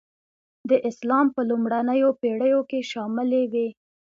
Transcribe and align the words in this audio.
د 0.69 0.71
اسلام 0.89 1.25
په 1.35 1.41
لومړنیو 1.49 2.09
پېړیو 2.21 2.59
کې 2.69 2.79
شاملي 2.91 3.43
وې. 3.51 3.67